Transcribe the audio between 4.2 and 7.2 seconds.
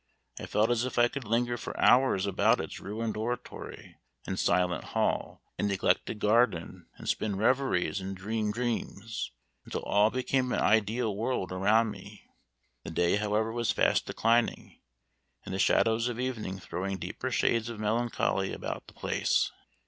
and silent hall, and neglected garden, and